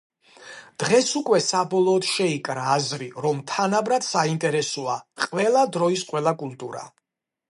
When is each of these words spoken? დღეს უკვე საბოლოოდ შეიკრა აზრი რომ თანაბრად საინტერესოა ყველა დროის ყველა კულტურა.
დღეს 0.83 1.09
უკვე 1.19 1.39
საბოლოოდ 1.47 2.07
შეიკრა 2.11 2.63
აზრი 2.77 3.09
რომ 3.27 3.43
თანაბრად 3.53 4.07
საინტერესოა 4.07 4.97
ყველა 5.27 5.63
დროის 5.77 6.07
ყველა 6.13 6.37
კულტურა. 6.43 6.85